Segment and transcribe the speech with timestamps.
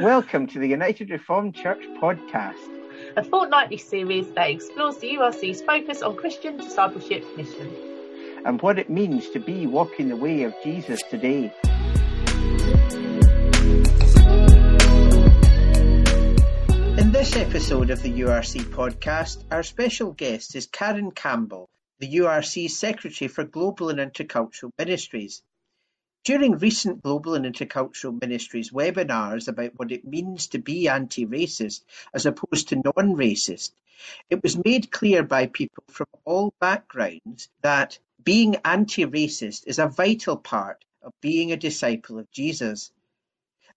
[0.00, 2.66] Welcome to the United Reformed Church podcast,
[3.14, 7.76] a fortnightly series that explores the URC's focus on Christian discipleship mission
[8.46, 11.52] and what it means to be walking the way of Jesus today.
[16.96, 21.68] In this episode of the URC podcast, our special guest is Karen Campbell,
[21.98, 25.42] the URC Secretary for Global and Intercultural Ministries.
[26.24, 31.82] During recent Global and Intercultural Ministries webinars about what it means to be anti-racist
[32.14, 33.72] as opposed to non-racist,
[34.30, 40.36] it was made clear by people from all backgrounds that being anti-racist is a vital
[40.36, 42.92] part of being a disciple of Jesus.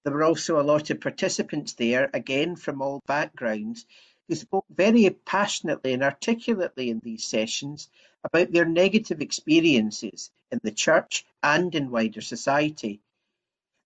[0.03, 3.87] There were also a lot of participants there, again from all backgrounds,
[4.27, 7.89] who spoke very passionately and articulately in these sessions
[8.25, 12.99] about their negative experiences in the church and in wider society.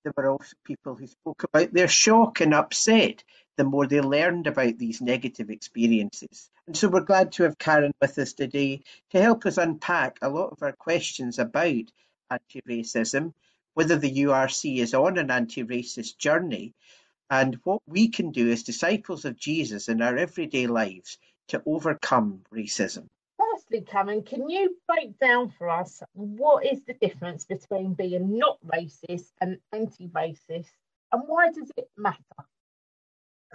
[0.03, 3.23] There were also people who spoke about their shock and upset
[3.57, 6.49] the more they learned about these negative experiences.
[6.65, 10.29] And so we're glad to have Karen with us today to help us unpack a
[10.29, 11.91] lot of our questions about
[12.31, 13.33] anti racism,
[13.73, 16.73] whether the URC is on an anti racist journey,
[17.29, 21.17] and what we can do as disciples of Jesus in our everyday lives
[21.49, 23.09] to overcome racism.
[23.69, 28.57] Firstly, Karen, can you break down for us what is the difference between being not
[28.65, 30.71] racist and anti racist,
[31.11, 32.17] and why does it matter?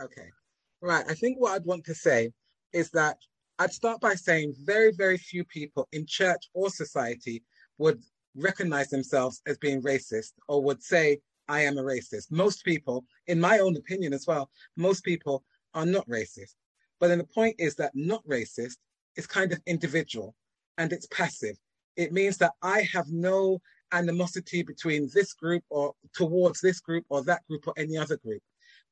[0.00, 0.28] Okay,
[0.80, 1.04] right.
[1.08, 2.30] I think what I'd want to say
[2.72, 3.16] is that
[3.58, 7.42] I'd start by saying very, very few people in church or society
[7.78, 8.00] would
[8.36, 11.18] recognize themselves as being racist or would say,
[11.48, 12.30] I am a racist.
[12.30, 16.54] Most people, in my own opinion as well, most people are not racist.
[17.00, 18.76] But then the point is that not racist
[19.16, 20.34] is kind of individual
[20.78, 21.56] and it's passive.
[21.96, 23.60] It means that I have no
[23.92, 28.42] animosity between this group or towards this group or that group or any other group.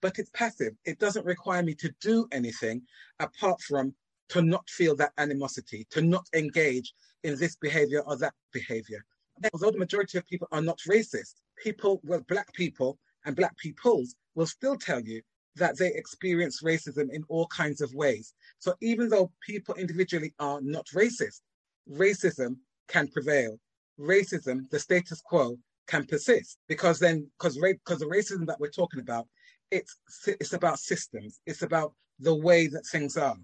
[0.01, 0.75] But it's passive.
[0.85, 2.83] It doesn't require me to do anything
[3.19, 3.95] apart from
[4.31, 9.05] to not feel that animosity, to not engage in this behavior or that behavior.
[9.53, 14.15] Although the majority of people are not racist, people, well, black people and black peoples
[14.35, 15.21] will still tell you
[15.57, 18.35] that they experience racism in all kinds of ways.
[18.59, 21.41] So even though people individually are not racist,
[21.91, 22.57] racism
[22.89, 23.59] can prevail.
[23.99, 29.01] Racism, the status quo, can persist because then, because because the racism that we're talking
[29.01, 29.27] about,
[29.71, 31.41] it's it's about systems.
[31.47, 33.37] It's about the way that things are.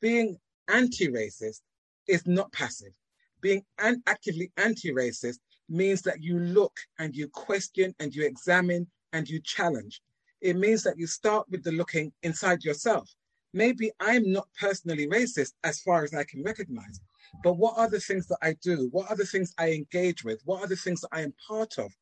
[0.00, 0.38] Being
[0.68, 1.60] anti-racist
[2.08, 2.92] is not passive.
[3.40, 5.38] Being an- actively anti-racist
[5.68, 10.00] means that you look and you question and you examine and you challenge
[10.42, 13.08] it means that you start with the looking inside yourself.
[13.54, 17.00] Maybe I'm not personally racist as far as I can recognize,
[17.44, 18.88] but what are the things that I do?
[18.90, 20.40] What are the things I engage with?
[20.44, 21.92] What are the things that I am part of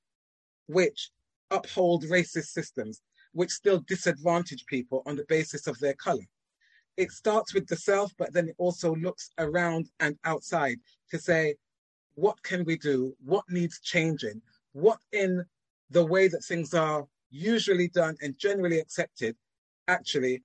[0.68, 1.10] which
[1.50, 3.02] uphold racist systems,
[3.32, 6.24] which still disadvantage people on the basis of their color?
[6.96, 10.78] It starts with the self, but then it also looks around and outside
[11.10, 11.56] to say,
[12.14, 13.14] what can we do?
[13.22, 14.40] What needs changing?
[14.72, 15.44] What in
[15.90, 19.36] the way that things are usually done and generally accepted
[19.88, 20.42] actually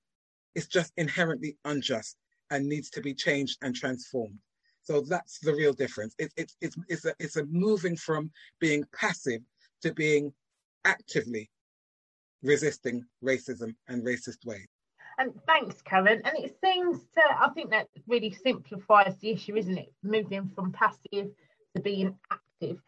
[0.54, 2.16] is just inherently unjust
[2.52, 4.38] and needs to be changed and transformed.
[4.84, 6.16] So that's the real difference.
[6.20, 9.42] It, it, it's, it's, a, it's a moving from being passive
[9.82, 10.32] to being
[10.86, 11.50] actively
[12.44, 14.68] resisting racism and racist ways.
[15.18, 16.22] And thanks, Karen.
[16.24, 19.92] And it seems to, I think that really simplifies the issue, isn't it?
[20.04, 21.32] Moving from passive
[21.76, 22.82] to being active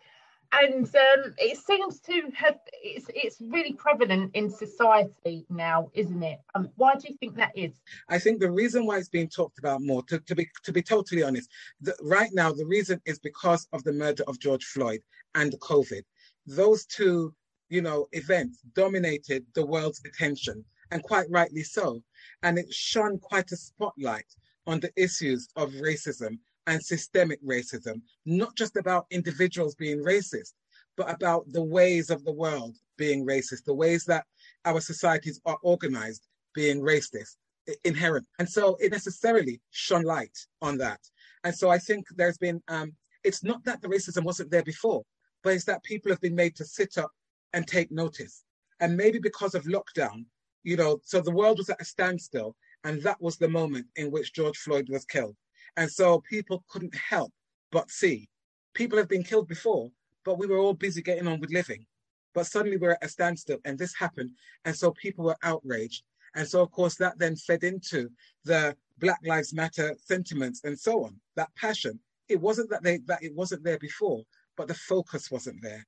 [0.51, 6.39] and um, it seems to have it's it's really prevalent in society now isn't it?
[6.55, 7.73] Um, why do you think that is?
[8.09, 10.81] I think the reason why it's being talked about more to, to be to be
[10.81, 11.49] totally honest
[11.81, 15.01] the, right now the reason is because of the murder of george floyd
[15.35, 16.03] and covid.
[16.45, 17.33] Those two
[17.69, 22.01] you know events dominated the world's attention and quite rightly so.
[22.43, 24.27] And it shone quite a spotlight
[24.65, 30.53] on the issues of racism and systemic racism, not just about individuals being racist,
[30.97, 34.25] but about the ways of the world being racist, the ways that
[34.65, 37.35] our societies are organized being racist,
[37.83, 38.25] inherent.
[38.39, 40.99] And so it necessarily shone light on that.
[41.43, 42.93] And so I think there's been, um,
[43.23, 45.03] it's not that the racism wasn't there before,
[45.43, 47.11] but it's that people have been made to sit up
[47.53, 48.43] and take notice.
[48.79, 50.25] And maybe because of lockdown,
[50.63, 52.55] you know, so the world was at a standstill.
[52.83, 55.35] And that was the moment in which George Floyd was killed.
[55.77, 57.31] And so people couldn't help
[57.71, 58.27] but see.
[58.73, 59.89] People have been killed before,
[60.25, 61.85] but we were all busy getting on with living.
[62.33, 64.31] But suddenly we're at a standstill and this happened.
[64.65, 66.03] And so people were outraged.
[66.35, 68.09] And so, of course, that then fed into
[68.43, 71.99] the Black Lives Matter sentiments and so on, that passion.
[72.27, 74.23] It wasn't that they that it wasn't there before,
[74.57, 75.85] but the focus wasn't there.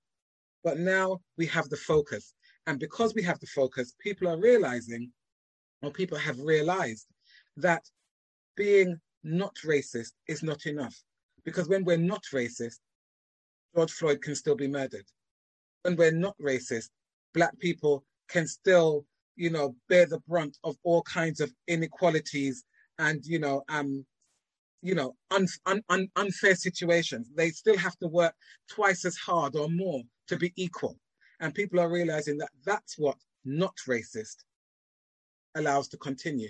[0.64, 2.34] But now we have the focus.
[2.68, 5.12] And because we have the focus, people are realizing,
[5.82, 7.08] or people have realized,
[7.58, 7.84] that
[8.56, 10.96] being not racist is not enough.
[11.46, 12.80] Because when we're not racist,
[13.76, 15.06] George Floyd can still be murdered.
[15.84, 16.90] When we're not racist,
[17.34, 19.06] Black people can still,
[19.36, 22.64] you know, bear the brunt of all kinds of inequalities
[22.98, 24.06] and, you know, um,
[24.82, 27.30] you know, un, un, un, unfair situations.
[27.36, 28.34] They still have to work
[28.70, 30.98] twice as hard or more to be equal.
[31.40, 34.44] And people are realizing that that's what not racist
[35.56, 36.50] allows to continue.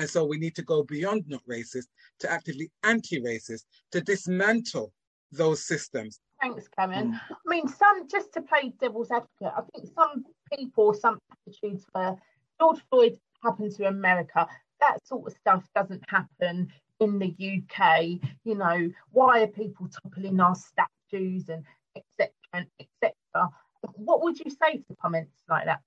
[0.00, 1.88] And so we need to go beyond not racist
[2.20, 4.94] to actively anti racist to dismantle
[5.30, 6.20] those systems.
[6.40, 7.12] Thanks, Karen.
[7.12, 7.20] Mm.
[7.30, 10.24] I mean, some, just to play devil's advocate, I think some
[10.56, 12.16] people, some attitudes where
[12.58, 14.48] George Floyd happened to America,
[14.80, 18.20] that sort of stuff doesn't happen in the UK.
[18.44, 21.62] You know, why are people toppling our statues and
[21.94, 22.32] etc.
[22.54, 23.50] and etc.
[23.96, 25.80] What would you say to comments like that?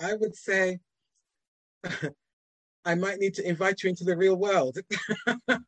[0.00, 0.78] I would say
[2.86, 4.78] I might need to invite you into the real world.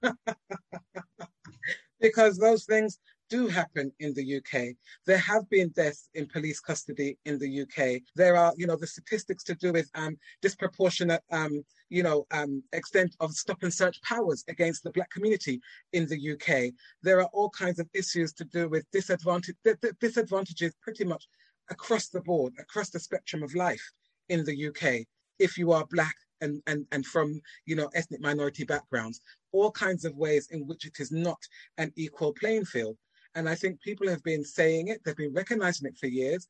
[2.01, 2.99] because those things
[3.29, 4.75] do happen in the UK.
[5.07, 8.01] There have been deaths in police custody in the UK.
[8.15, 12.63] There are, you know, the statistics to do with um, disproportionate, um, you know, um,
[12.73, 15.61] extent of stop and search powers against the black community
[15.93, 16.73] in the UK.
[17.03, 19.57] There are all kinds of issues to do with disadvantage,
[20.01, 21.27] disadvantages pretty much
[21.71, 23.93] across the board, across the spectrum of life
[24.31, 25.07] in the UK.
[25.39, 29.21] If you are black and, and, and from, you know, ethnic minority backgrounds,
[29.53, 31.39] all kinds of ways in which it is not
[31.79, 32.97] an equal playing field.
[33.35, 36.47] And I think people have been saying it, they've been recognizing it for years.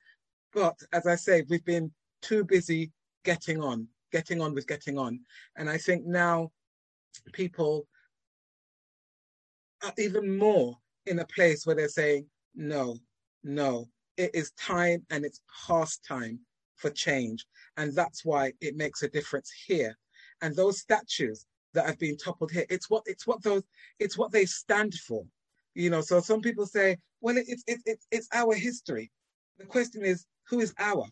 [0.52, 1.90] But as I say, we've been
[2.22, 2.92] too busy
[3.24, 5.20] getting on, getting on with getting on.
[5.56, 6.50] And I think now
[7.32, 7.86] people
[9.84, 10.76] are even more
[11.06, 12.96] in a place where they're saying, no,
[13.44, 16.40] no, it is time and it's past time
[16.78, 17.44] for change.
[17.76, 19.96] And that's why it makes a difference here.
[20.40, 23.62] And those statues that have been toppled here, it's what it's what those
[23.98, 25.24] it's what they stand for.
[25.74, 29.10] You know, so some people say, well, it's it's it's it's our history.
[29.58, 31.06] The question is, who is our?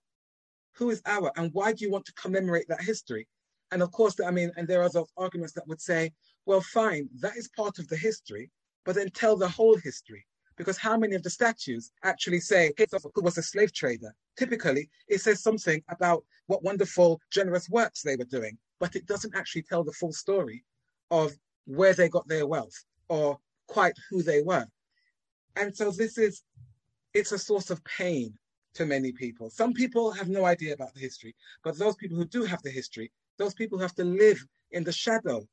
[0.76, 1.32] Who is our?
[1.36, 3.26] And why do you want to commemorate that history?
[3.72, 6.12] And of course, I mean, and there are those arguments that would say,
[6.46, 8.50] well, fine, that is part of the history,
[8.84, 10.24] but then tell the whole history.
[10.56, 14.14] Because how many of the statues actually say who was a slave trader?
[14.38, 19.34] Typically, it says something about what wonderful, generous works they were doing, but it doesn't
[19.34, 20.64] actually tell the full story
[21.10, 21.32] of
[21.66, 24.66] where they got their wealth or quite who they were.
[25.56, 26.42] And so this is,
[27.14, 28.34] it's a source of pain
[28.74, 29.50] to many people.
[29.50, 32.70] Some people have no idea about the history, but those people who do have the
[32.70, 35.46] history, those people who have to live in the shadow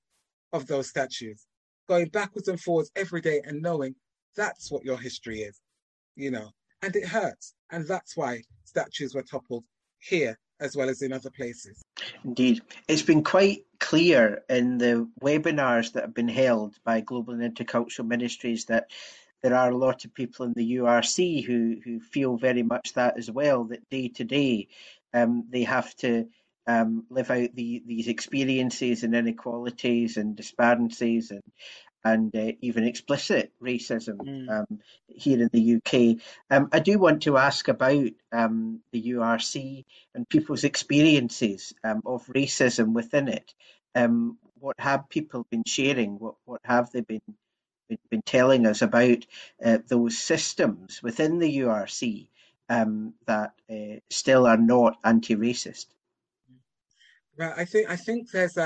[0.51, 1.47] of those statues,
[1.87, 3.95] going backwards and forwards every day and knowing
[4.35, 5.59] that's what your history is,
[6.15, 6.49] you know,
[6.81, 7.53] and it hurts.
[7.71, 9.63] And that's why statues were toppled
[9.99, 11.81] here as well as in other places.
[12.23, 12.61] Indeed.
[12.87, 18.07] It's been quite clear in the webinars that have been held by Global and Intercultural
[18.07, 18.89] Ministries that
[19.41, 23.17] there are a lot of people in the URC who, who feel very much that
[23.17, 24.69] as well, that day to day
[25.13, 26.27] um, they have to
[26.65, 31.43] um, live out the, these experiences and inequalities and disparities and
[32.03, 34.49] and uh, even explicit racism mm.
[34.49, 36.21] um, here in the UK.
[36.49, 42.25] Um, I do want to ask about um, the URC and people's experiences um, of
[42.27, 43.53] racism within it.
[43.95, 46.19] Um, what have people been sharing?
[46.19, 47.21] What what have they been
[47.89, 49.25] been, been telling us about
[49.63, 52.27] uh, those systems within the URC
[52.69, 55.87] um, that uh, still are not anti-racist?
[57.37, 57.53] Right.
[57.57, 58.57] I think I think there's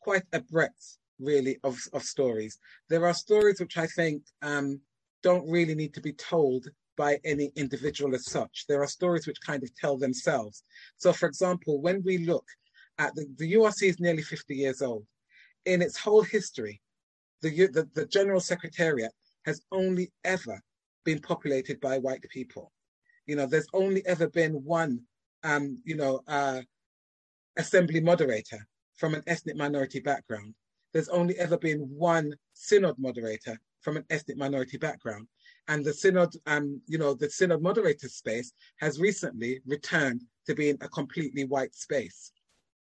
[0.00, 2.58] quite a breadth really of, of stories.
[2.88, 4.80] There are stories which I think um,
[5.22, 8.64] don't really need to be told by any individual as such.
[8.68, 10.62] There are stories which kind of tell themselves.
[10.96, 12.46] So, for example, when we look
[12.98, 15.06] at the, the URC is nearly 50 years old.
[15.64, 16.80] In its whole history,
[17.42, 19.12] the, the, the General Secretariat
[19.44, 20.60] has only ever
[21.04, 22.72] been populated by white people.
[23.26, 25.00] You know, there's only ever been one,
[25.44, 26.62] um, you know, uh,
[27.56, 30.54] assembly moderator from an ethnic minority background
[30.96, 35.28] there's only ever been one synod moderator from an ethnic minority background.
[35.68, 40.78] And the synod, um, you know, the synod moderator space has recently returned to being
[40.80, 42.32] a completely white space.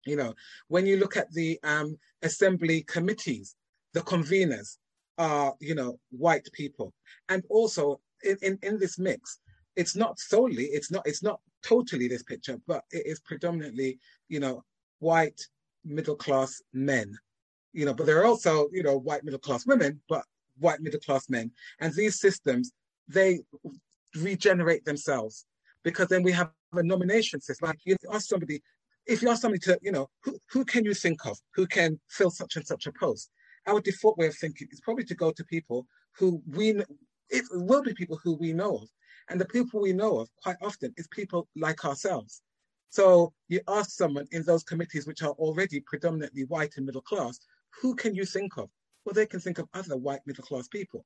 [0.04, 0.34] You know,
[0.68, 3.56] when you look at the um, assembly committees,
[3.94, 4.76] the conveners
[5.16, 6.92] are, you know, white people.
[7.30, 9.38] And also in, in, in this mix,
[9.76, 14.40] it's not solely, it's not, it's not totally this picture, but it is predominantly, you
[14.40, 14.62] know,
[14.98, 15.40] white
[15.86, 17.16] middle class men
[17.74, 20.22] you know, but there are also, you know, white middle class women, but
[20.58, 21.50] white middle class men.
[21.80, 22.72] And these systems,
[23.08, 23.40] they
[24.16, 25.44] regenerate themselves.
[25.84, 27.68] because then we have a nomination system.
[27.68, 28.62] Like you ask somebody,
[29.06, 32.00] if you ask somebody to, you know, who, who can you think of who can
[32.08, 33.30] fill such and such a post?
[33.66, 35.86] Our default way of thinking is probably to go to people
[36.18, 36.82] who we,
[37.30, 38.88] it will be people who we know of.
[39.30, 42.42] And the people we know of quite often is people like ourselves.
[42.90, 47.38] So you ask someone in those committees, which are already predominantly white and middle class,
[47.80, 48.68] who can you think of?
[49.04, 51.04] Well, they can think of other white middle class people.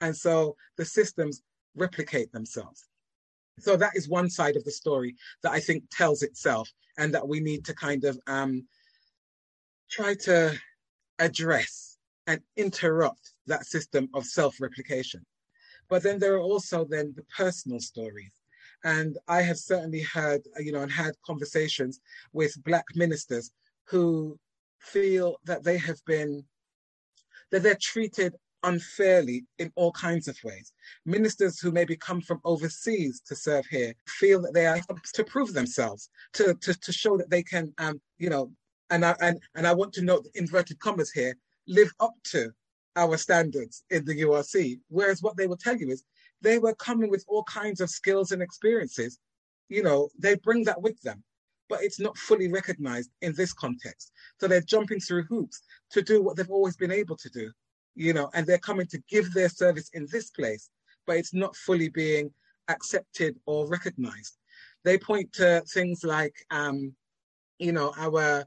[0.00, 1.42] And so the systems
[1.74, 2.84] replicate themselves.
[3.58, 6.68] So that is one side of the story that I think tells itself
[6.98, 8.66] and that we need to kind of um,
[9.90, 10.58] try to
[11.18, 15.24] address and interrupt that system of self-replication.
[15.88, 18.32] But then there are also then the personal stories.
[18.82, 22.00] And I have certainly heard, you know, and had conversations
[22.32, 23.50] with Black ministers
[23.84, 24.38] who
[24.84, 26.44] feel that they have been,
[27.50, 30.72] that they're treated unfairly in all kinds of ways.
[31.04, 34.80] Ministers who maybe come from overseas to serve here feel that they are
[35.14, 38.50] to prove themselves, to, to, to show that they can, um, you know,
[38.90, 41.36] and I, and, and I want to note inverted commas here,
[41.66, 42.50] live up to
[42.96, 44.78] our standards in the URC.
[44.88, 46.04] Whereas what they will tell you is
[46.40, 49.18] they were coming with all kinds of skills and experiences.
[49.68, 51.22] You know, they bring that with them,
[51.68, 54.12] but it's not fully recognized in this context.
[54.40, 57.50] So they're jumping through hoops to do what they've always been able to do
[57.94, 60.70] you know, and they're coming to give their service in this place,
[61.06, 62.30] but it's not fully being
[62.68, 64.38] accepted or recognized.
[64.84, 66.94] They point to things like, um,
[67.58, 68.44] you know, our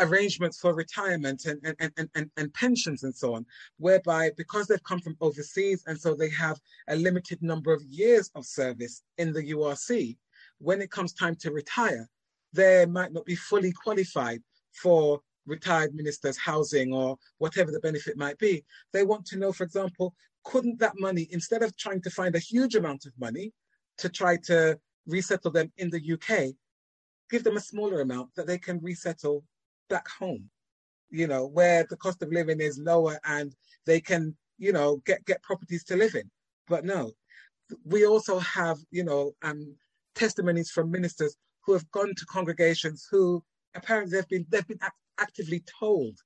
[0.00, 3.44] arrangements for retirement and, and, and, and, and pensions and so on,
[3.76, 8.30] whereby because they've come from overseas and so they have a limited number of years
[8.34, 10.16] of service in the URC,
[10.58, 12.08] when it comes time to retire,
[12.52, 14.42] they might not be fully qualified
[14.72, 18.64] for retired ministers' housing or whatever the benefit might be.
[18.92, 20.14] They want to know, for example,
[20.44, 23.52] couldn't that money, instead of trying to find a huge amount of money
[23.98, 26.54] to try to resettle them in the UK,
[27.30, 29.44] give them a smaller amount that they can resettle
[29.88, 30.48] back home,
[31.10, 33.54] you know, where the cost of living is lower and
[33.86, 36.30] they can, you know, get, get properties to live in.
[36.68, 37.12] But no,
[37.84, 39.74] we also have, you know, um,
[40.14, 43.42] testimonies from ministers who have gone to congregations who
[43.74, 44.80] apparently they've been they've been
[45.18, 46.18] actively told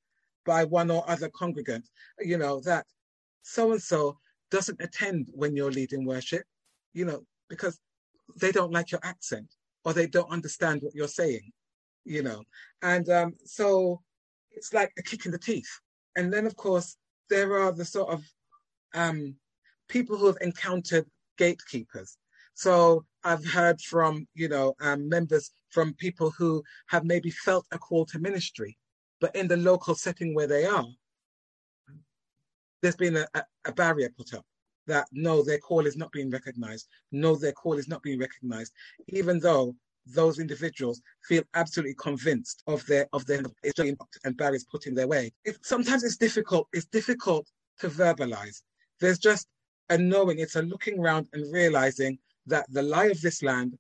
[0.44, 1.88] by one or other congregant,
[2.20, 2.86] you know, that
[3.42, 4.18] so and so
[4.50, 6.44] doesn't attend when you're leading worship,
[6.92, 7.78] you know, because
[8.36, 11.52] they don't like your accent or they don't understand what you're saying,
[12.04, 12.42] you know.
[12.82, 14.00] And um, so
[14.50, 15.80] it's like a kick in the teeth.
[16.16, 16.96] And then, of course,
[17.28, 18.22] there are the sort of
[18.94, 19.34] um,
[19.88, 21.06] people who have encountered
[21.38, 22.16] gatekeepers.
[22.54, 27.78] So I've heard from, you know, um, members from people who have maybe felt a
[27.78, 28.76] call to ministry
[29.24, 30.86] but in the local setting where they are,
[32.82, 33.26] there's been a,
[33.64, 34.44] a barrier put up
[34.86, 36.88] that no, their call is not being recognized.
[37.10, 38.74] No, their call is not being recognized,
[39.08, 43.40] even though those individuals feel absolutely convinced of their of their
[44.24, 45.32] and barriers put in their way.
[45.46, 46.68] It, sometimes it's difficult.
[46.74, 48.60] It's difficult to verbalize.
[49.00, 49.48] There's just
[49.88, 50.38] a knowing.
[50.38, 53.76] It's a looking around and realizing that the lie of this land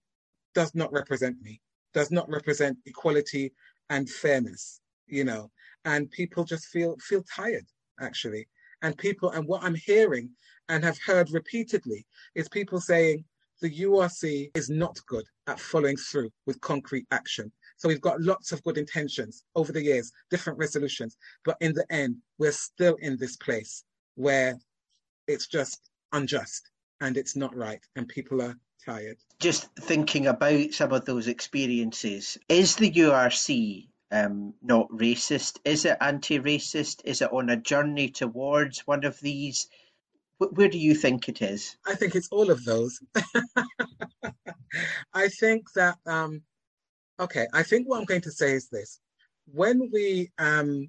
[0.54, 1.60] does not represent me.
[1.92, 3.52] Does not represent equality
[3.90, 5.50] and fairness you know,
[5.84, 7.66] and people just feel feel tired
[8.00, 8.48] actually.
[8.82, 10.30] And people and what I'm hearing
[10.68, 13.24] and have heard repeatedly is people saying
[13.60, 17.50] the URC is not good at following through with concrete action.
[17.76, 21.86] So we've got lots of good intentions over the years, different resolutions, but in the
[21.90, 23.84] end, we're still in this place
[24.16, 24.58] where
[25.26, 29.16] it's just unjust and it's not right and people are tired.
[29.40, 35.58] Just thinking about some of those experiences, is the URC um, not racist?
[35.64, 37.00] Is it anti-racist?
[37.04, 39.68] Is it on a journey towards one of these?
[40.38, 41.76] Where do you think it is?
[41.86, 43.00] I think it's all of those.
[45.14, 46.42] I think that, um,
[47.18, 49.00] okay, I think what I'm going to say is this.
[49.46, 50.88] When we, um,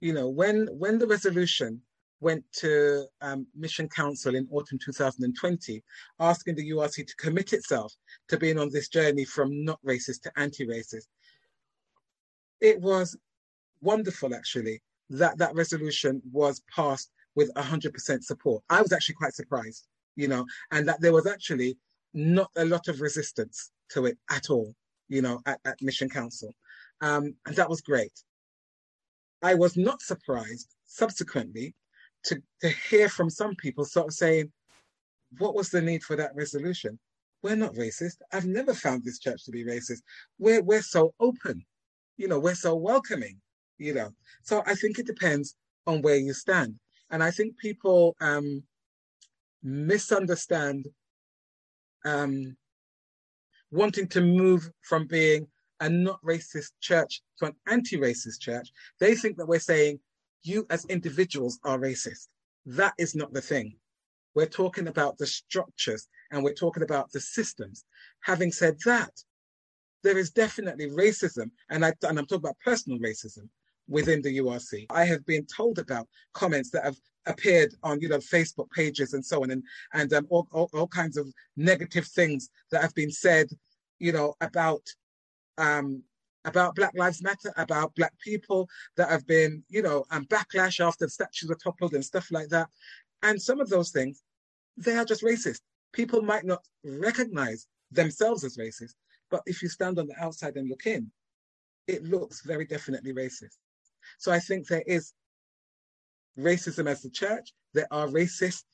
[0.00, 1.82] you know, when when the resolution
[2.20, 5.82] went to um, Mission Council in autumn 2020,
[6.20, 7.94] asking the URC to commit itself
[8.28, 11.06] to being on this journey from not racist to anti-racist,
[12.60, 13.16] it was
[13.82, 18.64] wonderful actually that that resolution was passed with 100% support.
[18.70, 21.76] I was actually quite surprised, you know, and that there was actually
[22.14, 24.74] not a lot of resistance to it at all,
[25.08, 26.52] you know, at, at Mission Council.
[27.02, 28.12] Um, and that was great.
[29.42, 31.74] I was not surprised subsequently
[32.26, 34.52] to, to hear from some people sort of saying,
[35.38, 36.98] what was the need for that resolution?
[37.42, 38.16] We're not racist.
[38.32, 40.02] I've never found this church to be racist.
[40.38, 41.64] We're, we're so open
[42.16, 43.40] you know, we're so welcoming,
[43.78, 44.10] you know.
[44.42, 45.56] So I think it depends
[45.86, 46.74] on where you stand.
[47.10, 48.62] And I think people um,
[49.62, 50.86] misunderstand,
[52.04, 52.56] um,
[53.70, 55.46] wanting to move from being
[55.80, 60.00] a not racist church to an anti racist church, they think that we're saying
[60.46, 62.28] you as individuals are racist.
[62.64, 63.76] That is not the thing.
[64.34, 67.84] We're talking about the structures and we're talking about the systems.
[68.22, 69.12] Having said that,
[70.02, 73.48] there is definitely racism, and, I, and I'm talking about personal racism
[73.88, 74.86] within the URC.
[74.90, 79.24] I have been told about comments that have appeared on you know Facebook pages and
[79.24, 79.62] so on, and
[79.94, 81.26] and um, all, all, all kinds of
[81.56, 83.48] negative things that have been said,
[83.98, 84.82] you know, about
[85.58, 86.02] um,
[86.46, 91.08] about Black Lives Matter, about Black people that have been, you know, and backlash after
[91.08, 92.68] statues were toppled and stuff like that.
[93.22, 94.22] And some of those things,
[94.76, 95.60] they are just racist.
[95.92, 98.94] People might not recognize themselves as racist,
[99.30, 101.10] but if you stand on the outside and look in,
[101.86, 103.58] it looks very definitely racist.
[104.18, 105.12] So I think there is
[106.38, 108.64] racism as the church, there are racists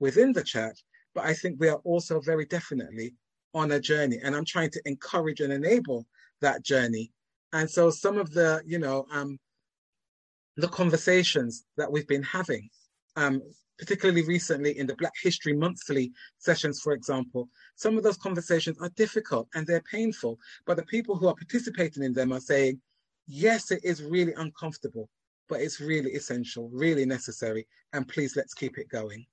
[0.00, 0.78] within the church,
[1.14, 3.14] but I think we are also very definitely
[3.54, 4.18] on a journey.
[4.22, 6.06] And I'm trying to encourage and enable
[6.40, 7.12] that journey.
[7.52, 9.38] And so some of the, you know, um,
[10.56, 12.68] the conversations that we've been having,
[13.16, 13.40] um,
[13.78, 18.90] particularly recently in the Black History Monthly sessions, for example, some of those conversations are
[18.96, 22.80] difficult and they're painful, but the people who are participating in them are saying,
[23.26, 25.08] yes, it is really uncomfortable,
[25.48, 29.24] but it's really essential, really necessary, and please let's keep it going.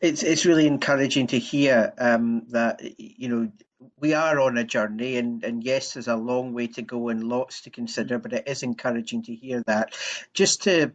[0.00, 3.52] It's it's really encouraging to hear um, that you know
[3.98, 7.24] we are on a journey, and and yes, there's a long way to go and
[7.24, 9.94] lots to consider, but it is encouraging to hear that.
[10.34, 10.92] Just to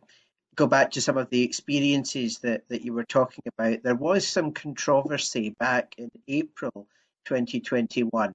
[0.56, 4.28] go back to some of the experiences that that you were talking about, there was
[4.28, 6.88] some controversy back in April
[7.26, 8.34] 2021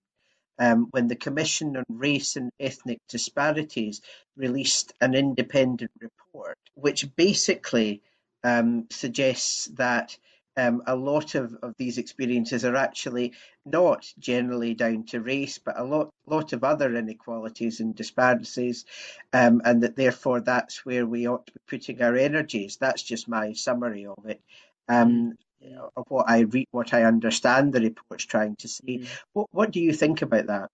[0.58, 4.00] um, when the Commission on Race and Ethnic Disparities
[4.36, 8.02] released an independent report, which basically
[8.44, 10.16] um, suggests that
[10.56, 13.32] um, a lot of, of these experiences are actually
[13.64, 18.84] not generally down to race, but a lot lot of other inequalities and disparities,
[19.32, 22.76] um, and that therefore that's where we ought to be putting our energies.
[22.76, 24.40] That's just my summary of it.
[24.88, 25.34] Um,
[25.96, 28.98] of what I read, what I understand the report's trying to say.
[28.98, 29.08] Mm.
[29.32, 30.70] What what do you think about that?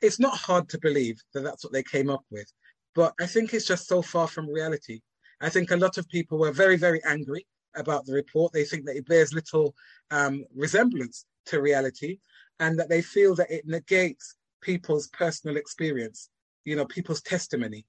[0.00, 2.50] It's not hard to believe that that's what they came up with,
[2.94, 5.00] but I think it's just so far from reality.
[5.40, 8.52] I think a lot of people were very very angry about the report.
[8.52, 9.74] They think that it bears little
[10.10, 12.18] um, resemblance to reality,
[12.60, 16.30] and that they feel that it negates people's personal experience,
[16.64, 17.84] you know, people's testimony.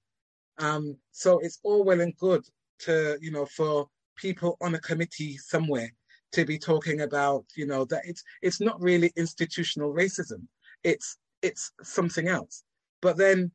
[0.58, 2.44] Um, so it's all well and good
[2.80, 5.90] to, you know, for people on a committee somewhere
[6.32, 10.46] to be talking about, you know, that it's it's not really institutional racism.
[10.82, 12.64] It's it's something else.
[13.00, 13.52] But then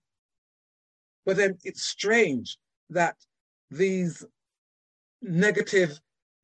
[1.26, 2.58] but then it's strange
[2.90, 3.16] that
[3.70, 4.26] these
[5.22, 6.00] negative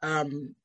[0.06, 0.56] um,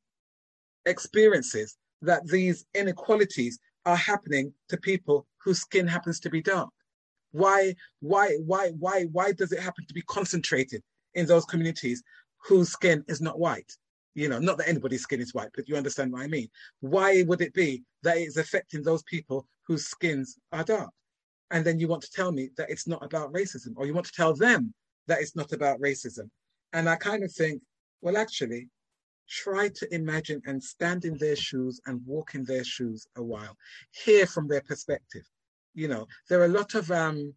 [0.86, 6.70] experiences, that these inequalities are happening to people whose skin happens to be dark.
[7.32, 10.82] Why, why, why, why, why does it happen to be concentrated
[11.14, 12.02] in those communities
[12.46, 13.72] whose skin is not white?
[14.14, 16.48] you know, not that anybody's skin is white, but you understand what I mean.
[16.80, 20.90] Why would it be that it's affecting those people whose skins are dark?
[21.50, 24.06] And then you want to tell me that it's not about racism, or you want
[24.06, 24.74] to tell them
[25.06, 26.28] that it's not about racism.
[26.72, 27.62] And I kind of think,
[28.00, 28.68] well, actually,
[29.30, 33.56] try to imagine and stand in their shoes and walk in their shoes a while,
[33.92, 35.22] hear from their perspective.
[35.74, 37.32] You know, there are a lot of, um,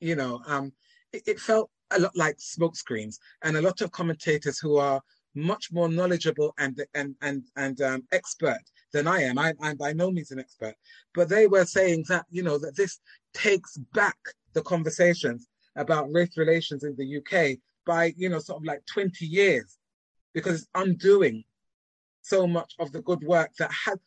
[0.00, 0.72] you know, um,
[1.12, 5.02] it, it felt a lot like smokescreens and a lot of commentators who are
[5.34, 9.38] much more knowledgeable and and and and um, expert than I am.
[9.38, 10.74] I, I'm by no means an expert,
[11.14, 13.00] but they were saying that you know that this
[13.34, 14.16] takes back
[14.52, 19.24] the conversations about race relations in the UK by you know sort of like 20
[19.24, 19.77] years
[20.38, 21.42] because it's undoing
[22.22, 23.98] so much of the good work that has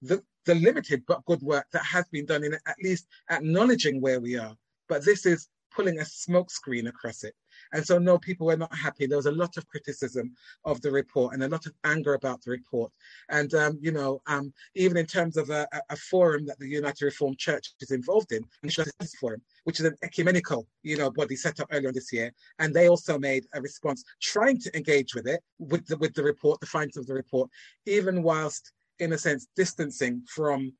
[0.00, 4.20] the the limited but good work that has been done in at least acknowledging where
[4.20, 4.54] we are.
[4.88, 7.34] But this is pulling a smokescreen across it.
[7.74, 9.06] And so, no, people were not happy.
[9.06, 10.32] There was a lot of criticism
[10.64, 12.92] of the report and a lot of anger about the report.
[13.30, 17.04] And, um, you know, um, even in terms of a, a, forum that the United
[17.04, 21.58] Reformed Church is involved in, the Forum, which is an ecumenical, you know, body set
[21.58, 22.32] up earlier this year.
[22.60, 26.22] And they also made a response trying to engage with it, with the, with the
[26.22, 27.50] report, the findings of the report,
[27.86, 30.72] even whilst, in a sense, distancing from,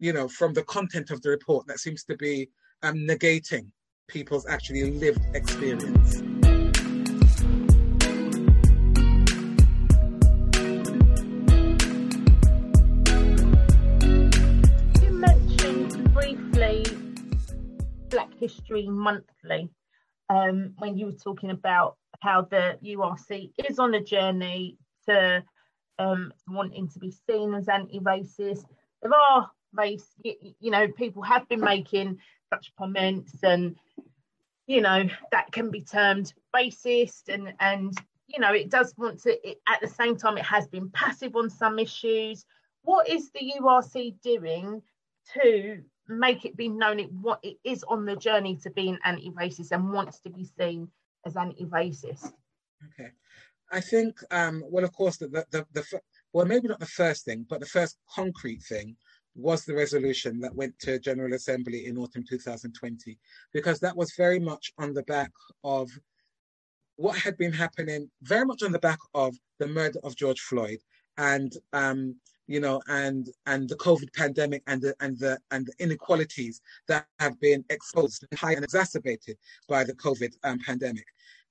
[0.00, 2.50] you know, from the content of the report that seems to be
[2.82, 3.70] um, negating
[4.12, 6.20] people's actually lived experience.
[15.00, 16.84] You mentioned briefly
[18.10, 19.70] Black History Monthly
[20.28, 24.76] um, when you were talking about how the URC is on a journey
[25.08, 25.42] to
[25.98, 28.64] um, wanting to be seen as anti-racist.
[29.00, 32.18] There are you know, people have been making
[32.52, 33.76] such comments, and
[34.66, 39.48] you know that can be termed racist, and and you know it does want to.
[39.48, 42.44] It, at the same time, it has been passive on some issues.
[42.82, 44.82] What is the URC doing
[45.34, 49.70] to make it be known it what it is on the journey to being anti-racist
[49.70, 50.88] and wants to be seen
[51.24, 52.32] as anti-racist?
[52.88, 53.10] Okay.
[53.70, 56.00] I think, um, well, of course, the, the, the, the,
[56.32, 58.96] well, maybe not the first thing, but the first concrete thing
[59.34, 63.18] was the resolution that went to General Assembly in autumn 2020,
[63.52, 65.30] because that was very much on the back
[65.64, 65.90] of
[66.96, 70.78] what had been happening, very much on the back of the murder of George Floyd
[71.18, 72.16] and um,
[72.46, 77.06] you know, and and the COVID pandemic and the and the and the inequalities that
[77.18, 81.06] have been exposed and high and exacerbated by the COVID um, pandemic.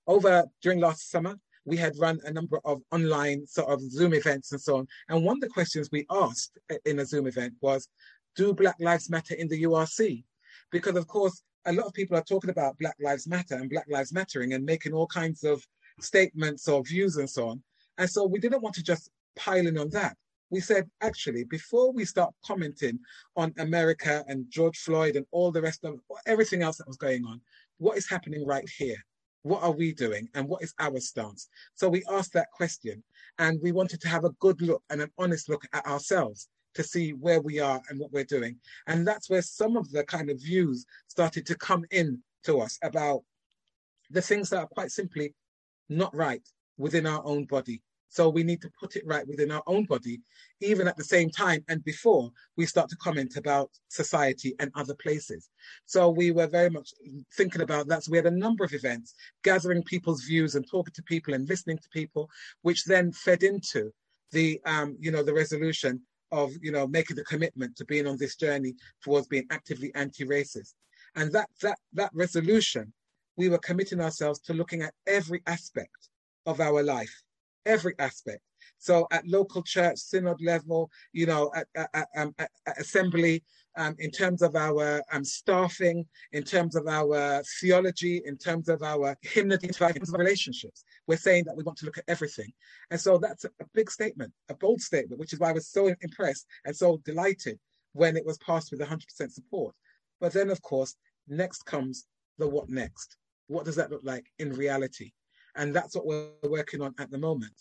[0.07, 4.51] Over during last summer, we had run a number of online sort of Zoom events
[4.51, 4.87] and so on.
[5.09, 7.87] And one of the questions we asked uh, in a Zoom event was,
[8.35, 10.23] do Black Lives Matter in the URC?
[10.71, 13.85] Because of course, a lot of people are talking about Black Lives Matter and Black
[13.89, 15.65] Lives Mattering and making all kinds of
[15.99, 17.61] statements or views and so on.
[17.97, 20.17] And so we didn't want to just pile in on that.
[20.49, 22.99] We said, actually, before we start commenting
[23.37, 27.25] on America and George Floyd and all the rest of everything else that was going
[27.25, 27.39] on,
[27.77, 28.97] what is happening right here?
[29.43, 31.49] What are we doing and what is our stance?
[31.73, 33.03] So we asked that question
[33.39, 36.83] and we wanted to have a good look and an honest look at ourselves to
[36.83, 38.57] see where we are and what we're doing.
[38.87, 42.77] And that's where some of the kind of views started to come in to us
[42.83, 43.23] about
[44.09, 45.33] the things that are quite simply
[45.89, 49.63] not right within our own body, so we need to put it right within our
[49.67, 50.19] own body,
[50.59, 54.93] even at the same time and before we start to comment about society and other
[54.95, 55.49] places.
[55.85, 56.89] So we were very much
[57.37, 58.03] thinking about that.
[58.03, 59.13] So we had a number of events,
[59.45, 62.29] gathering people's views and talking to people and listening to people,
[62.63, 63.91] which then fed into
[64.33, 66.01] the, um, you know, the resolution
[66.33, 70.73] of, you know, making the commitment to being on this journey towards being actively anti-racist.
[71.15, 72.91] And that that that resolution,
[73.37, 76.09] we were committing ourselves to looking at every aspect
[76.45, 77.23] of our life
[77.65, 78.41] every aspect.
[78.77, 81.67] So at local church, synod level, you know, at,
[82.15, 83.43] um, at, at assembly,
[83.77, 88.83] um, in terms of our um, staffing, in terms of our theology, in terms of
[88.83, 90.83] our hymnody, in terms of relationships.
[91.07, 92.51] We're saying that we want to look at everything.
[92.89, 95.93] And so that's a big statement, a bold statement, which is why I was so
[96.01, 97.59] impressed and so delighted
[97.93, 99.75] when it was passed with 100% support.
[100.19, 100.95] But then, of course,
[101.27, 102.05] next comes
[102.37, 103.17] the what next?
[103.47, 105.11] What does that look like in reality?
[105.55, 107.53] And that's what we're working on at the moment.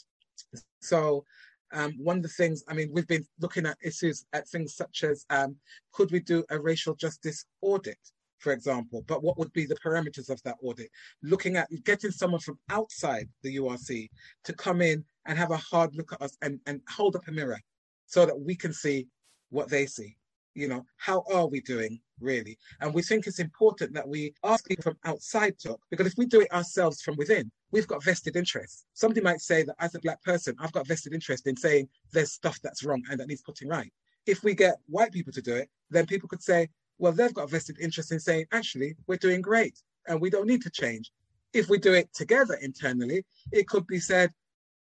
[0.81, 1.25] So
[1.73, 5.05] um, one of the things, I mean, we've been looking at issues at things such
[5.05, 5.57] as um,
[5.93, 7.99] could we do a racial justice audit,
[8.39, 10.91] for example, but what would be the parameters of that audit?
[11.23, 14.09] Looking at getting someone from outside the URC
[14.45, 17.33] to come in and have a hard look at us and, and hold up a
[17.33, 17.61] mirror
[18.07, 19.07] so that we can see
[19.51, 20.17] what they see.
[20.55, 22.59] You know, how are we doing really?
[22.81, 26.27] And we think it's important that we ask people from outside talk because if we
[26.27, 28.85] do it ourselves from within, we've got vested interests.
[28.95, 32.33] Somebody might say that as a black person, I've got vested interest in saying there's
[32.33, 33.93] stuff that's wrong and that needs putting right.
[34.27, 37.51] If we get white people to do it, then people could say, well, they've got
[37.51, 41.11] vested interest in saying, actually, we're doing great and we don't need to change.
[41.53, 44.31] If we do it together internally, it could be said,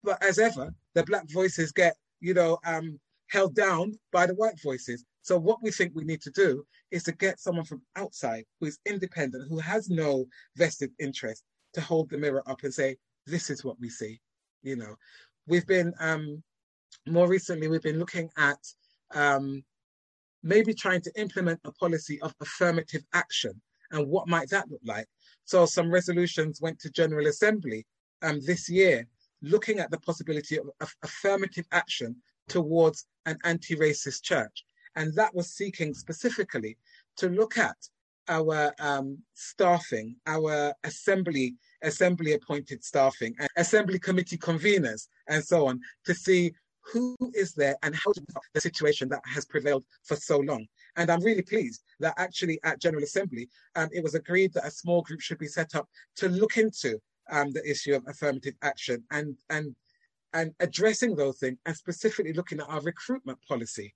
[0.02, 4.60] but as ever, the black voices get, you know, um, held down by the white
[4.62, 5.04] voices.
[5.26, 8.68] So what we think we need to do is to get someone from outside who
[8.68, 11.42] is independent, who has no vested interest,
[11.74, 14.20] to hold the mirror up and say, this is what we see.
[14.62, 14.94] You know,
[15.48, 16.44] we've been um,
[17.08, 18.58] more recently we've been looking at
[19.16, 19.64] um,
[20.44, 23.60] maybe trying to implement a policy of affirmative action
[23.90, 25.08] and what might that look like.
[25.44, 27.84] So some resolutions went to General Assembly
[28.22, 29.08] um, this year,
[29.42, 32.14] looking at the possibility of, of affirmative action
[32.48, 34.64] towards an anti-racist church.
[34.96, 36.76] And that was seeking specifically
[37.18, 37.76] to look at
[38.28, 45.80] our um, staffing, our assembly assembly appointed staffing, and assembly committee conveners, and so on,
[46.04, 46.52] to see
[46.92, 48.22] who is there and how to
[48.54, 50.66] the situation that has prevailed for so long.
[50.96, 54.70] And I'm really pleased that actually at General Assembly, um, it was agreed that a
[54.70, 56.98] small group should be set up to look into
[57.30, 59.74] um, the issue of affirmative action and and
[60.32, 63.94] and addressing those things, and specifically looking at our recruitment policy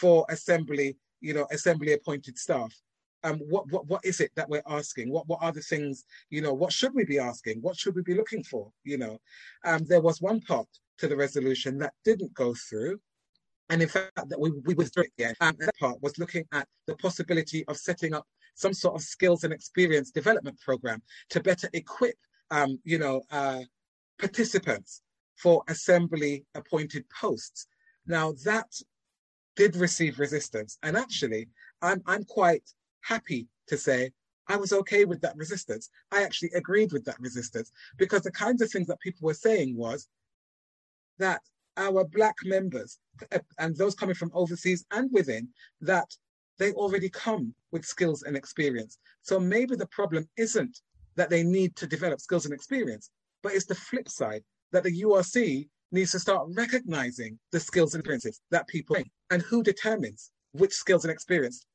[0.00, 2.72] for assembly, you know, assembly appointed staff.
[3.24, 5.10] Um, what, what, what is it that we're asking?
[5.10, 7.60] What, what are the things, you know, what should we be asking?
[7.60, 8.70] What should we be looking for?
[8.84, 9.18] You know,
[9.64, 13.00] um, there was one part to the resolution that didn't go through.
[13.68, 15.34] And in fact, that we, we withdrew it again.
[15.40, 19.42] Um, that part was looking at the possibility of setting up some sort of skills
[19.42, 22.14] and experience development program to better equip,
[22.52, 23.62] um, you know, uh,
[24.20, 25.02] participants
[25.36, 27.66] for assembly appointed posts.
[28.06, 28.70] Now that
[29.56, 30.78] did receive resistance.
[30.82, 31.48] And actually,
[31.82, 32.62] I'm, I'm quite
[33.02, 34.12] happy to say
[34.48, 35.90] I was okay with that resistance.
[36.12, 39.76] I actually agreed with that resistance because the kinds of things that people were saying
[39.76, 40.08] was
[41.18, 41.40] that
[41.76, 42.98] our black members
[43.58, 45.48] and those coming from overseas and within
[45.80, 46.08] that
[46.58, 48.98] they already come with skills and experience.
[49.22, 50.80] So maybe the problem isn't
[51.16, 53.10] that they need to develop skills and experience,
[53.42, 54.42] but it's the flip side
[54.72, 59.42] that the URC needs to start recognizing the skills and experiences that people bring and
[59.42, 61.66] who determines which skills and experience.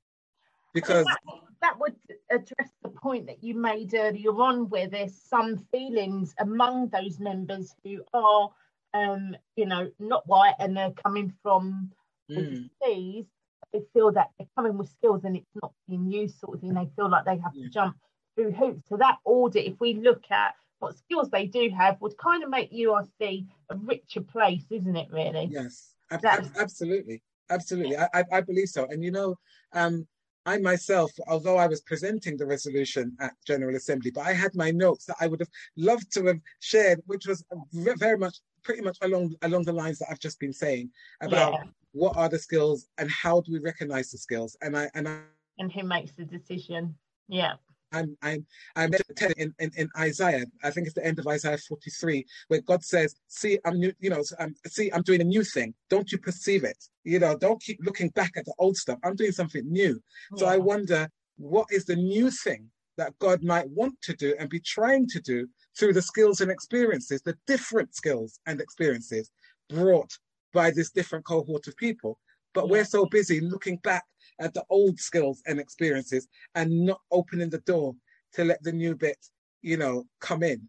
[0.74, 1.20] Because that,
[1.62, 1.96] that would
[2.30, 7.74] address the point that you made earlier on, where there's some feelings among those members
[7.84, 8.50] who are,
[8.94, 11.92] um, you know, not white and they're coming from
[12.32, 12.38] mm.
[12.38, 13.26] overseas.
[13.74, 16.74] They feel that they're coming with skills and it's not being used, sort of thing.
[16.74, 17.66] They feel like they have yeah.
[17.66, 17.96] to jump
[18.36, 18.88] through hoops.
[18.88, 22.50] So that audit, if we look at what skills they do have, would kind of
[22.50, 25.08] make URC a richer place, isn't it?
[25.12, 25.48] Really?
[25.52, 27.98] Yes, ab- ab- absolutely, absolutely.
[27.98, 28.86] I, I, I, believe so.
[28.90, 29.36] And you know,
[29.74, 30.08] um,
[30.46, 34.72] I myself, although I was presenting the resolution at General Assembly, but I had my
[34.72, 38.98] notes that I would have loved to have shared, which was very much, pretty much
[39.02, 40.90] along along the lines that I've just been saying
[41.22, 41.64] about yeah.
[41.92, 45.20] what are the skills and how do we recognize the skills, and I and I
[45.60, 46.96] and who makes the decision.
[47.28, 47.54] Yeah.
[47.92, 48.92] I'm I'm I'm
[49.38, 53.16] in, in, in Isaiah, I think it's the end of Isaiah 43, where God says,
[53.28, 55.74] "See, I'm new, you know, I'm, see, I'm doing a new thing.
[55.90, 56.78] Don't you perceive it?
[57.04, 59.00] You know, don't keep looking back at the old stuff.
[59.04, 60.02] I'm doing something new."
[60.38, 64.50] So I wonder, what is the new thing that God might want to do and
[64.50, 69.32] be trying to do through the skills and experiences, the different skills and experiences
[69.70, 70.12] brought
[70.54, 72.20] by this different cohort of people.
[72.54, 74.04] But we're so busy looking back
[74.40, 77.96] at the old skills and experiences and not opening the door
[78.34, 79.18] to let the new bit,
[79.62, 80.68] you know, come in.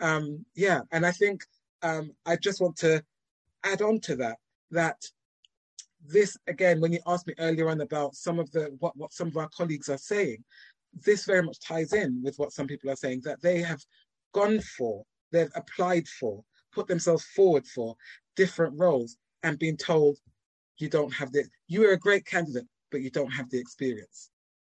[0.00, 1.42] Um, yeah, and I think
[1.82, 3.02] um, I just want to
[3.64, 4.36] add on to that
[4.70, 5.02] that
[6.06, 9.28] this again, when you asked me earlier on about some of the what, what some
[9.28, 10.42] of our colleagues are saying,
[11.04, 13.80] this very much ties in with what some people are saying that they have
[14.32, 17.96] gone for, they've applied for, put themselves forward for
[18.36, 20.18] different roles and been told
[20.78, 24.30] you don't have the you are a great candidate but you don't have the experience.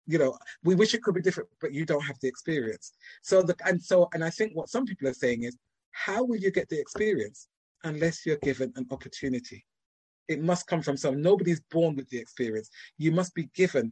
[0.08, 2.94] You know we wish it could be different but you don't have the experience.
[3.22, 5.58] So the and so and i think what some people are saying is
[5.92, 7.48] how will you get the experience
[7.84, 9.66] unless you're given an opportunity?
[10.28, 12.70] It must come from some nobody's born with the experience.
[12.98, 13.92] You must be given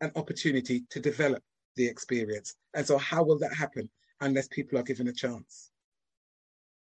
[0.00, 1.42] an opportunity to develop
[1.76, 2.56] the experience.
[2.74, 3.88] And so how will that happen
[4.20, 5.70] unless people are given a chance?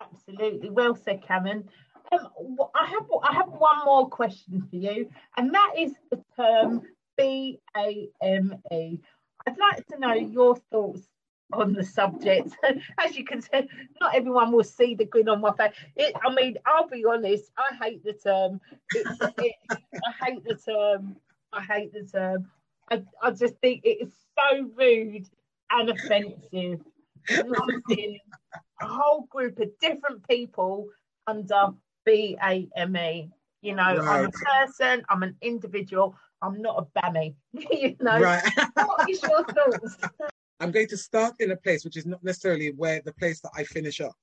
[0.00, 0.70] Absolutely.
[0.70, 1.68] Well said Karen
[2.12, 6.82] um, I have I have one more question for you, and that is the term
[7.16, 8.98] B A M E.
[9.46, 11.08] I'd like to know your thoughts
[11.52, 12.56] on the subject.
[12.98, 13.68] As you can see,
[14.00, 15.72] not everyone will see the grin on my face.
[15.96, 18.60] It, I mean, I'll be honest, I hate the term.
[18.94, 19.06] It,
[19.38, 21.16] it, I hate the term.
[21.52, 22.50] I hate the term.
[22.90, 25.26] I, I just think it is so rude
[25.70, 26.80] and offensive.
[27.28, 30.88] a whole group of different people
[31.26, 31.68] under
[32.04, 33.30] B A M E.
[33.62, 34.20] You know, right.
[34.20, 37.34] I'm a person, I'm an individual, I'm not a bammy.
[37.52, 38.42] you know, right.
[38.74, 39.96] what is your thoughts?
[40.60, 43.52] I'm going to start in a place which is not necessarily where the place that
[43.54, 44.14] I finish up.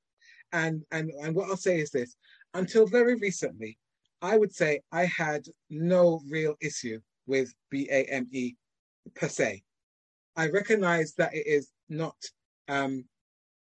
[0.53, 2.15] And and and what I'll say is this:
[2.53, 3.77] until very recently,
[4.21, 8.55] I would say I had no real issue with BAME
[9.15, 9.61] per se.
[10.35, 12.15] I recognize that it is not
[12.69, 13.05] um,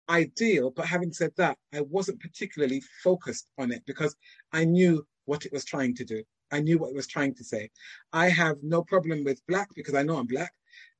[0.09, 0.71] ideal.
[0.71, 4.15] But having said that, I wasn't particularly focused on it because
[4.53, 6.23] I knew what it was trying to do.
[6.53, 7.71] I knew what it was trying to say.
[8.13, 10.53] I have no problem with black because I know I'm black.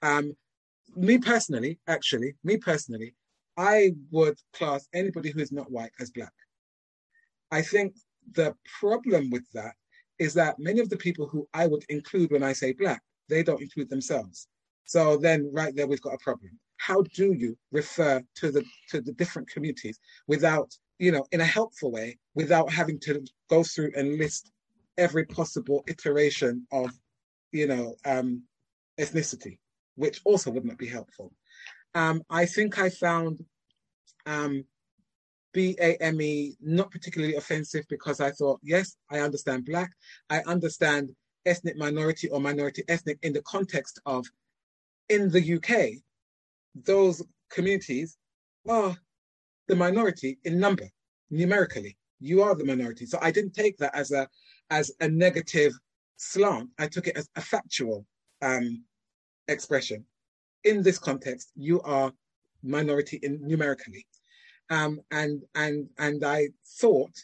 [0.03, 0.37] Um,
[0.97, 3.15] me personally, actually, me personally,
[3.57, 6.33] I would class anybody who is not white as black.
[7.51, 7.95] I think
[8.33, 9.75] the problem with that
[10.19, 13.43] is that many of the people who I would include when I say black, they
[13.43, 14.49] don't include themselves.
[14.85, 19.01] So then right there, we've got a problem how do you refer to the to
[19.01, 23.91] the different communities without you know in a helpful way without having to go through
[23.97, 24.51] and list
[24.99, 26.91] every possible iteration of
[27.53, 28.43] you know um,
[28.99, 29.59] ethnicity
[29.97, 31.33] which also would not be helpful
[31.95, 33.45] um, i think i found
[34.27, 34.65] um,
[35.57, 39.91] BAME not particularly offensive because I thought, yes, I understand Black.
[40.29, 41.15] I understand
[41.47, 44.27] ethnic minority or minority ethnic in the context of
[45.09, 46.03] in the UK,
[46.85, 48.17] those communities
[48.69, 48.97] are
[49.69, 50.89] the minority in number,
[51.31, 51.97] numerically.
[52.21, 53.07] You are the minority.
[53.07, 54.29] So I didn't take that as a
[54.71, 55.73] as a negative
[56.17, 56.71] slant.
[56.79, 58.07] I took it as a factual
[58.43, 58.85] um,
[59.49, 60.05] expression.
[60.65, 62.13] In this context, you are
[62.63, 64.07] minority in numerically.
[64.71, 66.49] Um, and and and I
[66.81, 67.17] thought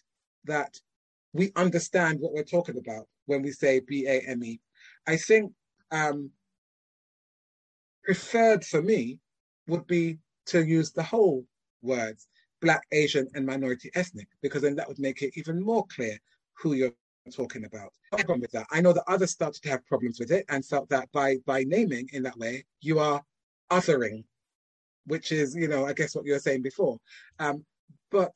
[0.44, 0.78] that
[1.32, 4.60] we understand what we're talking about when we say BAME.
[5.06, 5.52] I think
[5.90, 6.30] um,
[8.04, 9.18] preferred for me
[9.72, 11.44] would be to use the whole
[11.82, 12.28] words
[12.60, 16.16] black, Asian, and minority ethnic, because then that would make it even more clear
[16.54, 16.94] who you're
[17.34, 17.92] talking about.
[18.10, 18.66] problem with that.
[18.70, 21.64] I know that others started to have problems with it and felt that by by
[21.64, 23.20] naming in that way, you are
[23.70, 24.24] othering,
[25.06, 26.98] which is, you know, I guess what you were saying before.
[27.40, 27.64] Um,
[28.12, 28.32] but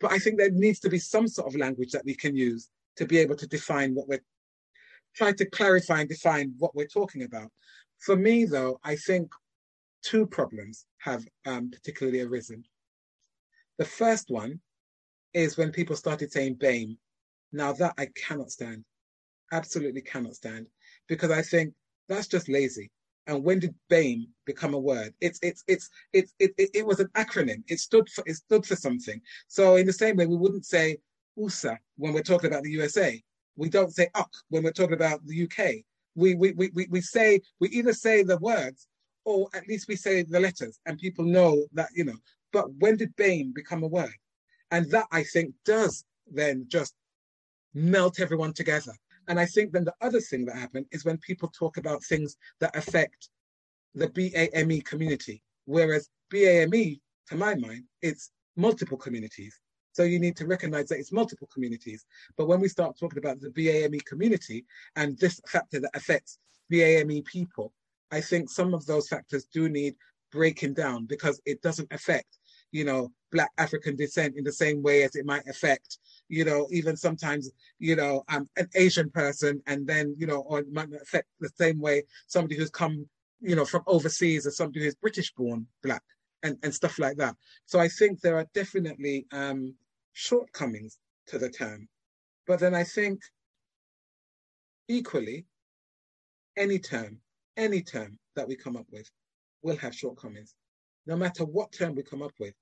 [0.00, 2.70] but I think there needs to be some sort of language that we can use
[2.96, 4.24] to be able to define what we're
[5.14, 7.50] trying to clarify and define what we're talking about.
[7.98, 9.30] For me, though, I think
[10.06, 12.62] two problems have um, particularly arisen.
[13.78, 14.60] The first one
[15.34, 16.96] is when people started saying BAME
[17.52, 18.84] now that I cannot stand,
[19.52, 20.66] absolutely cannot stand,
[21.08, 21.74] because I think
[22.08, 22.90] that's just lazy.
[23.26, 25.12] And when did BAME become a word?
[25.20, 27.64] It's it's it's it's it, it, it was an acronym.
[27.66, 29.20] It stood for it stood for something.
[29.48, 30.98] So in the same way, we wouldn't say
[31.34, 33.20] USA when we're talking about the USA.
[33.56, 35.82] We don't say UK when we're talking about the UK.
[36.14, 38.86] We we we we say we either say the words
[39.26, 42.16] or at least we say the letters, and people know that you know.
[42.52, 44.14] But when did BAME become a word?
[44.70, 46.94] And that I think does then just
[47.74, 48.92] melt everyone together.
[49.28, 52.36] And I think then the other thing that happened is when people talk about things
[52.60, 53.28] that affect
[53.94, 59.58] the BAME community, whereas BAME, to my mind, it's multiple communities.
[59.92, 62.04] So you need to recognize that it's multiple communities.
[62.36, 66.38] But when we start talking about the BAME community and this factor that affects
[66.70, 67.72] BAME people,
[68.10, 69.94] I think some of those factors do need
[70.32, 72.38] breaking down because it doesn't affect,
[72.72, 76.66] you know, Black African descent in the same way as it might affect you know,
[76.70, 80.92] even sometimes, you know, um, an Asian person, and then, you know, or it might
[80.92, 83.06] affect the same way somebody who's come,
[83.40, 86.02] you know, from overseas or somebody who's British born black
[86.42, 87.36] and, and stuff like that.
[87.66, 89.74] So I think there are definitely um,
[90.12, 91.88] shortcomings to the term.
[92.46, 93.20] But then I think
[94.88, 95.46] equally,
[96.56, 97.18] any term,
[97.56, 99.10] any term that we come up with
[99.62, 100.54] will have shortcomings.
[101.06, 102.54] No matter what term we come up with,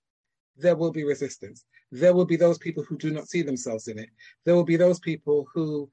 [0.57, 1.65] there will be resistance.
[1.91, 4.09] There will be those people who do not see themselves in it.
[4.45, 5.91] There will be those people who,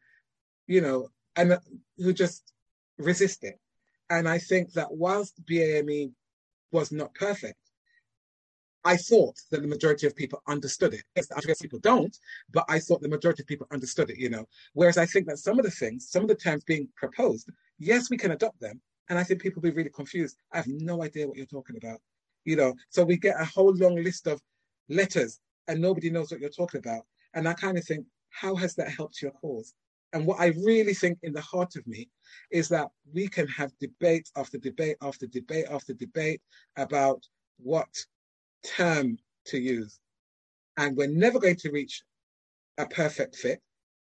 [0.67, 1.59] you know, and uh,
[1.97, 2.53] who just
[2.97, 3.59] resist it.
[4.09, 6.11] And I think that whilst BAME
[6.71, 7.57] was not perfect,
[8.83, 11.03] I thought that the majority of people understood it.
[11.15, 12.17] I guess people don't,
[12.51, 14.47] but I thought the majority of people understood it, you know.
[14.73, 18.09] Whereas I think that some of the things, some of the terms being proposed, yes,
[18.09, 18.81] we can adopt them.
[19.11, 20.37] And I think people be really confused.
[20.53, 21.99] I have no idea what you're talking about.
[22.45, 24.41] You know, so we get a whole long list of
[24.87, 27.01] letters and nobody knows what you're talking about.
[27.33, 29.73] And I kind of think, how has that helped your cause?
[30.13, 32.07] And what I really think in the heart of me
[32.51, 36.39] is that we can have debate after debate after debate after debate
[36.77, 37.21] about
[37.57, 37.89] what
[38.63, 39.99] term to use.
[40.77, 42.01] And we're never going to reach
[42.77, 43.61] a perfect fit.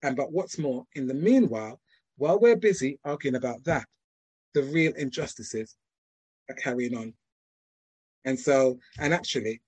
[0.05, 1.81] And but what's more, in the meanwhile,
[2.19, 3.85] while we're busy arguing about that,
[4.55, 5.77] the real injustices
[6.49, 7.15] are carrying on.
[8.25, 9.61] And so, and actually,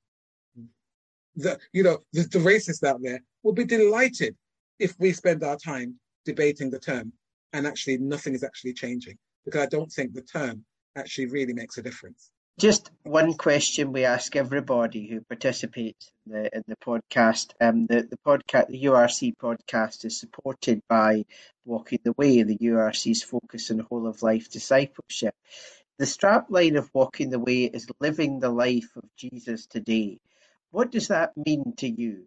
[1.36, 4.36] the you know the, the racists out there will be delighted
[4.78, 5.94] if we spend our time
[6.24, 7.12] debating the term
[7.52, 10.64] and actually nothing is actually changing because I don't think the term
[10.96, 12.30] actually really makes a difference.
[12.56, 17.50] Just one question we ask everybody who participates in the, in the podcast.
[17.60, 21.24] Um, the, the podcast, the URC podcast, is supported by
[21.64, 25.34] Walking the Way, the URC's focus on whole of life discipleship.
[25.98, 30.20] The strapline of Walking the Way is living the life of Jesus today.
[30.70, 32.26] What does that mean to you?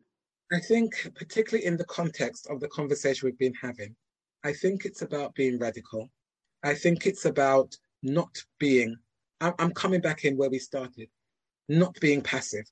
[0.51, 3.95] I think, particularly in the context of the conversation we've been having,
[4.43, 6.09] I think it's about being radical.
[6.63, 8.97] I think it's about not being,
[9.39, 11.09] I'm coming back in where we started,
[11.69, 12.65] not being passive,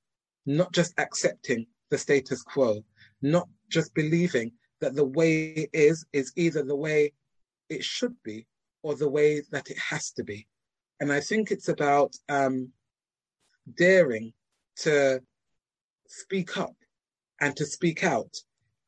[0.46, 2.84] not just accepting the status quo,
[3.22, 4.52] not just believing
[4.82, 7.14] that the way it is is either the way
[7.70, 8.48] it should be
[8.84, 10.48] or the way that it has to be.
[11.00, 12.72] And I think it's about um,
[13.78, 14.34] daring
[14.78, 15.22] to
[16.08, 16.76] speak up
[17.42, 18.34] and to speak out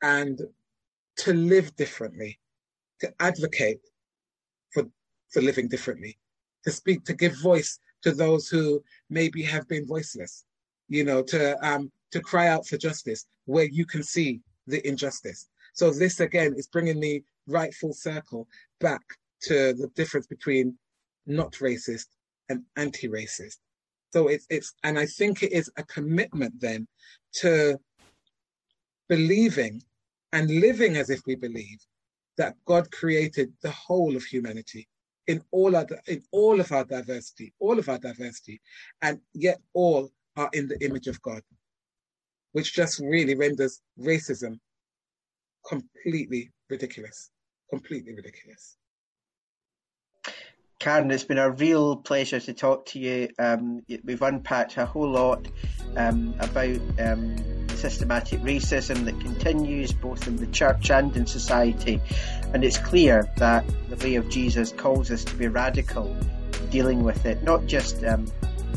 [0.02, 0.40] and
[1.18, 2.40] to live differently,
[3.02, 3.82] to advocate
[4.74, 4.84] for,
[5.32, 6.18] for living differently,
[6.68, 10.44] to speak, to give voice to those who maybe have been voiceless,
[10.90, 15.48] you know, to, um, to cry out for justice where you can see the injustice.
[15.74, 18.50] So this again is bringing me right full circle
[18.82, 19.02] back
[19.44, 20.78] to the difference between
[21.26, 22.08] not racist
[22.50, 23.58] and anti-racist.
[24.12, 26.88] So it's it's and I think it is a commitment then
[27.42, 27.78] to
[29.08, 29.82] believing
[30.34, 31.80] and living as if we believe
[32.38, 34.88] that God created the whole of humanity
[35.28, 38.62] in all our, in all of our diversity, all of our diversity,
[39.02, 41.42] and yet all are in the image of God,
[42.54, 44.60] which just really renders racism
[45.68, 47.30] completely ridiculous.
[47.70, 48.78] completely ridiculous.
[50.80, 53.30] Karen, it's been a real pleasure to talk to you.
[53.40, 55.48] Um, we've unpacked a whole lot
[55.96, 57.36] um, about um,
[57.78, 62.02] systematic racism that continues both in the church and in society.
[62.54, 66.16] And it's clear that the way of Jesus calls us to be radical
[66.70, 68.26] dealing with it, not just um,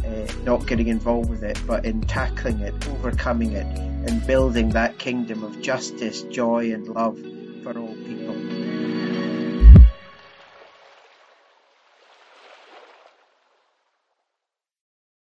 [0.04, 4.98] uh, not getting involved with it, but in tackling it, overcoming it, and building that
[4.98, 7.18] kingdom of justice, joy, and love
[7.62, 8.59] for all people.